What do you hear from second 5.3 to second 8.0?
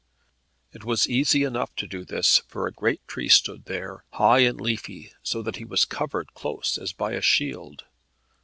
that he was covered close as by a shield.